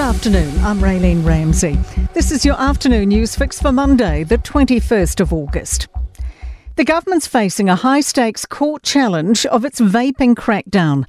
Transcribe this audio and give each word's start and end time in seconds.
afternoon. 0.00 0.58
I'm 0.64 0.78
Raylene 0.78 1.22
Ramsey. 1.26 1.78
This 2.14 2.32
is 2.32 2.42
your 2.42 2.58
afternoon 2.58 3.10
news 3.10 3.36
fix 3.36 3.60
for 3.60 3.70
Monday, 3.70 4.24
the 4.24 4.38
21st 4.38 5.20
of 5.20 5.30
August. 5.30 5.88
The 6.76 6.84
government's 6.84 7.26
facing 7.26 7.68
a 7.68 7.76
high 7.76 8.00
stakes 8.00 8.46
court 8.46 8.82
challenge 8.82 9.44
of 9.44 9.66
its 9.66 9.78
vaping 9.78 10.36
crackdown. 10.36 11.06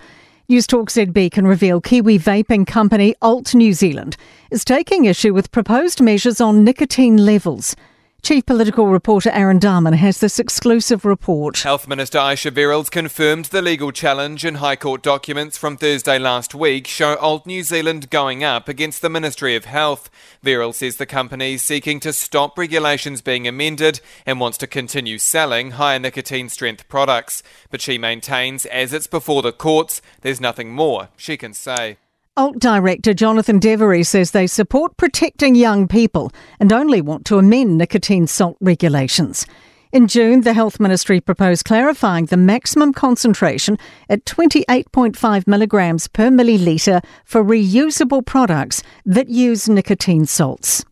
Newstalk 0.49 0.89
ZB 0.89 1.31
can 1.31 1.47
reveal 1.47 1.79
Kiwi 1.79 2.19
vaping 2.19 2.67
company 2.67 3.15
Alt 3.21 3.55
New 3.55 3.71
Zealand 3.71 4.17
is 4.51 4.65
taking 4.65 5.05
issue 5.05 5.33
with 5.33 5.51
proposed 5.51 6.01
measures 6.01 6.41
on 6.41 6.65
nicotine 6.65 7.15
levels. 7.15 7.77
Chief 8.23 8.45
Political 8.45 8.85
Reporter 8.85 9.31
Aaron 9.31 9.59
Darman 9.59 9.95
has 9.95 10.19
this 10.19 10.37
exclusive 10.37 11.05
report. 11.05 11.57
Health 11.61 11.87
Minister 11.87 12.19
Ayesha 12.19 12.51
Verrall 12.51 12.89
confirmed 12.89 13.45
the 13.45 13.63
legal 13.63 13.91
challenge 13.91 14.45
in 14.45 14.55
High 14.55 14.75
Court 14.75 15.01
documents 15.01 15.57
from 15.57 15.75
Thursday 15.75 16.19
last 16.19 16.53
week 16.53 16.85
show 16.85 17.15
Alt 17.15 17.47
New 17.47 17.63
Zealand 17.63 18.11
going 18.11 18.43
up 18.43 18.69
against 18.69 19.01
the 19.01 19.09
Ministry 19.09 19.55
of 19.55 19.65
Health. 19.65 20.11
Verrall 20.45 20.71
says 20.71 20.97
the 20.97 21.07
company 21.07 21.55
is 21.55 21.63
seeking 21.63 21.99
to 22.01 22.13
stop 22.13 22.59
regulations 22.59 23.23
being 23.23 23.47
amended 23.47 24.01
and 24.23 24.39
wants 24.39 24.59
to 24.59 24.67
continue 24.67 25.17
selling 25.17 25.71
higher 25.71 25.97
nicotine 25.97 26.47
strength 26.47 26.87
products. 26.87 27.41
But 27.71 27.81
she 27.81 27.97
maintains, 27.97 28.67
as 28.67 28.93
it's 28.93 29.07
before 29.07 29.41
the 29.41 29.51
courts, 29.51 29.99
there's 30.21 30.39
nothing 30.39 30.71
more 30.71 31.09
she 31.17 31.37
can 31.37 31.55
say. 31.55 31.97
Alt 32.37 32.59
Director 32.59 33.13
Jonathan 33.13 33.59
Devery 33.59 34.05
says 34.05 34.31
they 34.31 34.47
support 34.47 34.95
protecting 34.95 35.53
young 35.53 35.85
people 35.85 36.31
and 36.61 36.71
only 36.71 37.01
want 37.01 37.25
to 37.25 37.37
amend 37.37 37.77
nicotine 37.77 38.25
salt 38.25 38.55
regulations. 38.61 39.45
In 39.91 40.07
June, 40.07 40.39
the 40.39 40.53
Health 40.53 40.79
Ministry 40.79 41.19
proposed 41.19 41.65
clarifying 41.65 42.27
the 42.27 42.37
maximum 42.37 42.93
concentration 42.93 43.77
at 44.07 44.23
28.5 44.23 45.45
milligrams 45.45 46.07
per 46.07 46.29
millilitre 46.29 47.03
for 47.25 47.43
reusable 47.43 48.25
products 48.25 48.81
that 49.05 49.27
use 49.27 49.67
nicotine 49.67 50.25
salts. 50.25 50.85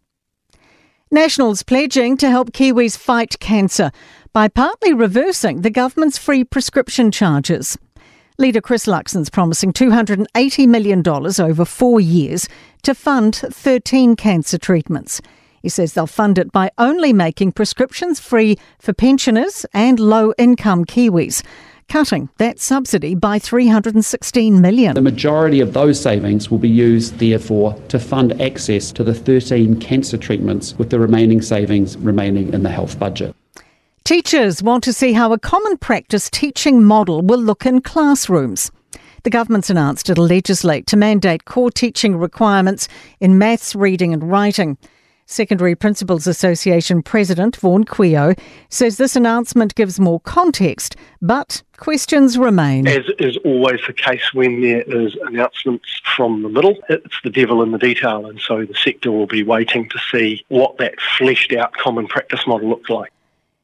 Nationals 1.09 1.63
pledging 1.63 2.17
to 2.17 2.29
help 2.29 2.51
Kiwis 2.51 2.97
fight 2.97 3.39
cancer 3.39 3.91
by 4.33 4.49
partly 4.49 4.93
reversing 4.93 5.61
the 5.61 5.69
government's 5.69 6.17
free 6.17 6.43
prescription 6.43 7.11
charges. 7.11 7.77
Leader 8.39 8.61
Chris 8.61 8.85
Luxon's 8.85 9.29
promising 9.29 9.73
$280 9.73 10.65
million 10.65 11.05
over 11.05 11.65
four 11.65 11.99
years 11.99 12.47
to 12.83 12.95
fund 12.95 13.35
13 13.35 14.15
cancer 14.15 14.57
treatments. 14.57 15.21
He 15.61 15.67
says 15.67 15.91
they'll 15.91 16.07
fund 16.07 16.37
it 16.37 16.49
by 16.53 16.71
only 16.77 17.11
making 17.11 17.51
prescriptions 17.51 18.21
free 18.21 18.57
for 18.79 18.93
pensioners 18.93 19.65
and 19.73 19.99
low 19.99 20.33
income 20.37 20.85
Kiwis, 20.85 21.43
cutting 21.89 22.29
that 22.37 22.61
subsidy 22.61 23.13
by 23.13 23.39
316 23.39 24.61
million. 24.61 24.95
The 24.95 25.01
majority 25.01 25.59
of 25.59 25.73
those 25.73 26.01
savings 26.01 26.49
will 26.49 26.59
be 26.59 26.69
used, 26.69 27.17
therefore, 27.19 27.73
to 27.89 27.99
fund 27.99 28.41
access 28.41 28.93
to 28.93 29.03
the 29.03 29.13
13 29.13 29.81
cancer 29.81 30.15
treatments, 30.15 30.77
with 30.77 30.91
the 30.91 30.99
remaining 31.01 31.41
savings 31.41 31.97
remaining 31.97 32.53
in 32.53 32.63
the 32.63 32.69
health 32.69 32.97
budget. 32.97 33.35
Teachers 34.09 34.63
want 34.63 34.83
to 34.85 34.91
see 34.91 35.13
how 35.13 35.33
a 35.33 35.37
common 35.37 35.77
practice 35.77 36.31
teaching 36.31 36.83
model 36.83 37.21
will 37.21 37.37
look 37.37 37.67
in 37.67 37.79
classrooms. 37.79 38.71
The 39.21 39.29
government's 39.29 39.69
announced 39.69 40.09
it'll 40.09 40.25
legislate 40.25 40.87
to 40.87 40.97
mandate 40.97 41.45
core 41.45 41.69
teaching 41.69 42.17
requirements 42.17 42.87
in 43.19 43.37
maths, 43.37 43.75
reading, 43.75 44.11
and 44.11 44.23
writing. 44.23 44.79
Secondary 45.27 45.75
Principals 45.75 46.25
Association 46.25 47.03
President 47.03 47.55
Vaughan 47.57 47.85
Couillault 47.85 48.39
says 48.69 48.97
this 48.97 49.15
announcement 49.15 49.75
gives 49.75 49.99
more 49.99 50.21
context, 50.21 50.95
but 51.21 51.61
questions 51.77 52.35
remain. 52.35 52.87
As 52.87 53.05
is 53.19 53.37
always 53.45 53.79
the 53.85 53.93
case 53.93 54.33
when 54.33 54.61
there 54.61 54.81
is 54.89 55.15
announcements 55.27 56.01
from 56.15 56.41
the 56.41 56.49
middle, 56.49 56.79
it's 56.89 57.21
the 57.23 57.29
devil 57.29 57.61
in 57.61 57.73
the 57.73 57.77
detail, 57.77 58.25
and 58.25 58.41
so 58.41 58.65
the 58.65 58.73
sector 58.73 59.11
will 59.11 59.27
be 59.27 59.43
waiting 59.43 59.87
to 59.87 59.99
see 60.11 60.43
what 60.47 60.79
that 60.79 60.99
fleshed 60.99 61.53
out 61.53 61.73
common 61.73 62.07
practice 62.07 62.47
model 62.47 62.69
looks 62.69 62.89
like. 62.89 63.11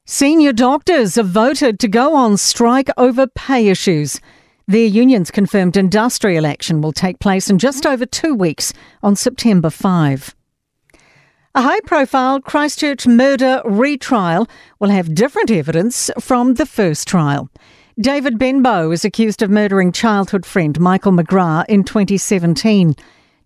Senior 0.07 0.53
doctors 0.53 1.16
have 1.16 1.29
voted 1.29 1.79
to 1.79 1.88
go 1.88 2.16
on 2.16 2.38
strike 2.38 2.91
over 2.95 3.25
pay 3.25 3.69
issues. 3.69 4.21
Their 4.67 4.85
unions 4.85 5.31
confirmed 5.31 5.75
industrial 5.75 6.45
action 6.45 6.79
will 6.79 6.91
take 6.91 7.17
place 7.17 7.49
in 7.49 7.57
just 7.57 7.88
over 7.88 8.05
two 8.05 8.35
weeks 8.35 8.71
on 9.01 9.16
September 9.16 9.71
5. 9.71 10.35
A 11.55 11.61
high 11.63 11.79
profile 11.88 12.39
Christchurch 12.39 13.07
murder 13.07 13.63
retrial 13.66 14.47
will 14.77 14.89
have 14.89 15.16
different 15.16 15.49
evidence 15.49 16.11
from 16.19 16.53
the 16.53 16.67
first 16.67 17.07
trial. 17.07 17.49
David 17.99 18.37
Benbow 18.37 18.91
is 18.91 19.05
accused 19.05 19.41
of 19.41 19.49
murdering 19.49 19.91
childhood 19.91 20.45
friend 20.45 20.79
Michael 20.79 21.13
McGrath 21.13 21.66
in 21.67 21.83
2017. 21.83 22.95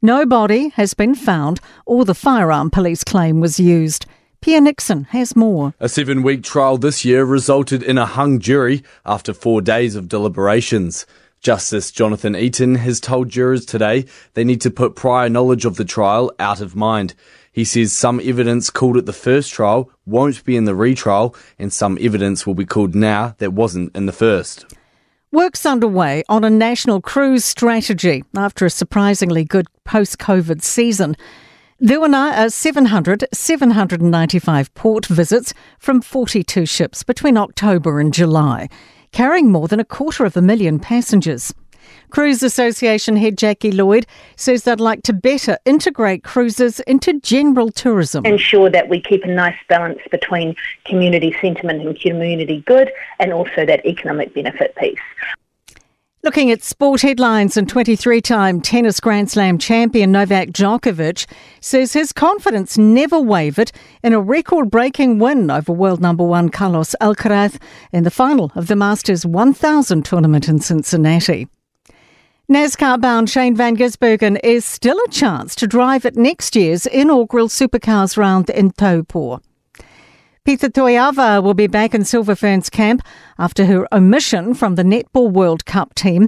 No 0.02 0.26
body 0.26 0.70
has 0.76 0.94
been 0.94 1.16
found 1.16 1.62
or 1.86 2.04
the 2.04 2.14
firearm 2.14 2.70
police 2.70 3.06
claim 3.06 3.40
was 3.40 3.62
used. 3.62 4.06
Pierre 4.42 4.62
Nixon 4.62 5.04
has 5.06 5.36
more. 5.36 5.74
A 5.82 5.90
seven 5.90 6.24
week 6.24 6.44
trial 6.44 6.78
this 6.78 7.04
year 7.04 7.26
resulted 7.26 7.84
in 7.84 7.98
a 7.98 8.06
hung 8.06 8.40
jury 8.40 8.84
after 9.06 9.34
four 9.34 9.62
days 9.62 9.96
of 9.96 10.08
deliberations. 10.08 11.06
Justice 11.42 11.92
Jonathan 11.92 12.36
Eaton 12.36 12.76
has 12.76 13.02
told 13.02 13.30
jurors 13.30 13.66
today 13.66 14.06
they 14.36 14.46
need 14.46 14.62
to 14.62 14.72
put 14.72 14.96
prior 14.96 15.28
knowledge 15.28 15.66
of 15.66 15.76
the 15.76 15.84
trial 15.84 16.32
out 16.40 16.62
of 16.62 16.76
mind. 16.76 17.16
He 17.52 17.66
says 17.66 17.92
some 17.92 18.22
evidence 18.24 18.70
called 18.70 18.96
at 18.96 19.06
the 19.06 19.14
first 19.14 19.52
trial 19.52 19.92
won't 20.06 20.46
be 20.46 20.56
in 20.56 20.64
the 20.64 20.76
retrial, 20.76 21.36
and 21.58 21.74
some 21.74 21.98
evidence 22.00 22.48
will 22.48 22.56
be 22.56 22.66
called 22.66 22.96
now 22.96 23.36
that 23.40 23.52
wasn't 23.52 23.94
in 23.96 24.06
the 24.06 24.14
first. 24.14 24.66
Work's 25.32 25.66
underway 25.66 26.24
on 26.30 26.44
a 26.44 26.50
national 26.50 27.02
cruise 27.02 27.44
strategy 27.44 28.24
after 28.36 28.66
a 28.66 28.70
surprisingly 28.70 29.44
good 29.44 29.68
post 29.84 30.18
COVID 30.18 30.62
season. 30.62 31.16
There 31.82 32.02
were 32.02 32.10
now 32.10 32.32
uh, 32.32 32.50
700, 32.50 33.24
795 33.32 34.74
port 34.74 35.06
visits 35.06 35.54
from 35.80 36.02
42 36.02 36.66
ships 36.66 37.04
between 37.04 37.38
October 37.38 38.02
and 38.02 38.14
July, 38.14 38.68
carrying 39.14 39.50
more 39.50 39.70
than 39.70 39.80
a 39.80 39.86
quarter 39.86 40.26
of 40.26 40.36
a 40.36 40.42
million 40.42 40.80
passengers. 40.80 41.54
Cruise 42.10 42.44
Association 42.44 43.16
head 43.16 43.38
Jackie 43.38 43.72
Lloyd 43.72 44.06
says 44.36 44.64
they'd 44.64 44.82
like 44.82 45.04
to 45.04 45.14
better 45.14 45.58
integrate 45.64 46.26
cruises 46.26 46.82
into 46.82 47.18
general 47.22 47.72
tourism. 47.72 48.26
Ensure 48.26 48.70
that 48.70 48.90
we 48.90 49.00
keep 49.00 49.24
a 49.24 49.28
nice 49.28 49.58
balance 49.70 50.02
between 50.12 50.58
community 50.84 51.34
sentiment 51.42 51.82
and 51.82 51.98
community 51.98 52.62
good 52.68 52.92
and 53.20 53.32
also 53.32 53.66
that 53.66 53.86
economic 53.86 54.34
benefit 54.34 54.76
piece. 54.76 55.00
Looking 56.22 56.52
at 56.52 56.64
sport 56.64 57.00
headlines, 57.00 57.56
and 57.56 57.70
23 57.70 58.20
time 58.20 58.60
tennis 58.60 59.00
Grand 59.00 59.32
Slam 59.32 59.58
champion 59.58 60.12
Novak 60.12 60.50
Djokovic 60.50 61.26
says 61.62 61.94
his 61.94 62.12
confidence 62.12 62.78
never 62.78 63.18
wavered 63.22 63.72
in 64.04 64.12
a 64.12 64.20
record 64.20 64.70
breaking 64.70 65.20
win 65.20 65.50
over 65.50 65.72
world 65.72 66.02
number 66.02 66.26
one 66.26 66.50
Carlos 66.50 66.94
Alcaraz 67.00 67.58
in 67.94 68.04
the 68.04 68.12
final 68.12 68.52
of 68.56 68.68
the 68.68 68.76
Masters 68.76 69.26
1000 69.26 70.04
tournament 70.04 70.50
in 70.50 70.60
Cincinnati. 70.60 71.48
NASCAR 72.52 73.00
bound 73.00 73.30
Shane 73.30 73.56
Van 73.56 73.78
Gisbergen 73.78 74.42
is 74.44 74.66
still 74.66 75.00
a 75.00 75.10
chance 75.10 75.56
to 75.56 75.68
drive 75.68 76.06
at 76.06 76.18
next 76.18 76.54
year's 76.54 76.86
inaugural 76.86 77.48
Supercars 77.48 78.18
round 78.18 78.50
in 78.50 78.72
Taupo. 78.72 79.40
Peta 80.50 80.68
Toeava 80.68 81.44
will 81.44 81.54
be 81.54 81.68
back 81.68 81.94
in 81.94 82.04
Silver 82.04 82.34
Ferns 82.34 82.72
camp 82.72 83.04
after 83.38 83.66
her 83.66 83.88
omission 83.94 84.56
from 84.56 84.74
the 84.74 84.82
Netball 84.82 85.32
World 85.32 85.64
Cup 85.66 85.94
team. 85.94 86.28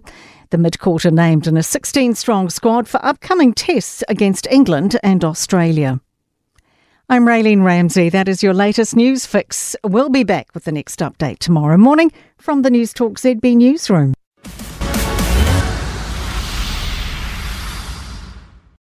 The 0.52 0.59
mid-courter 0.59 1.09
named 1.09 1.48
in 1.48 1.58
a 1.58 1.62
16-strong 1.62 2.52
squad 2.52 2.88
for 2.88 3.04
upcoming 3.04 3.52
tests 3.52 4.04
against 4.08 4.46
England 4.52 4.96
and 5.02 5.26
Australia. 5.26 6.02
I'm 7.10 7.26
Raylene 7.26 7.64
Ramsey. 7.64 8.10
That 8.10 8.28
is 8.28 8.44
your 8.44 8.54
latest 8.54 8.96
news 8.96 9.26
fix. 9.26 9.76
We'll 9.84 10.10
be 10.10 10.24
back 10.24 10.50
with 10.54 10.66
the 10.66 10.72
next 10.72 11.00
update 11.00 11.40
tomorrow 11.40 11.78
morning 11.78 12.12
from 12.38 12.62
the 12.62 12.70
Newstalk 12.70 13.14
ZB 13.14 13.56
newsroom. 13.58 14.14